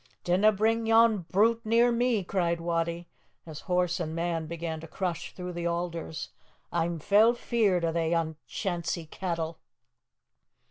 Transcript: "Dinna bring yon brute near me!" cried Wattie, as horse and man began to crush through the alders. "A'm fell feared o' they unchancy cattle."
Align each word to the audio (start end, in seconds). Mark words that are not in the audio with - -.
"Dinna 0.23 0.51
bring 0.51 0.87
yon 0.87 1.19
brute 1.29 1.63
near 1.63 1.91
me!" 1.91 2.23
cried 2.23 2.59
Wattie, 2.59 3.07
as 3.45 3.59
horse 3.69 3.99
and 3.99 4.15
man 4.15 4.47
began 4.47 4.79
to 4.79 4.87
crush 4.87 5.35
through 5.35 5.53
the 5.53 5.67
alders. 5.67 6.29
"A'm 6.73 6.97
fell 6.97 7.33
feared 7.35 7.85
o' 7.85 7.91
they 7.91 8.11
unchancy 8.13 9.05
cattle." 9.05 9.59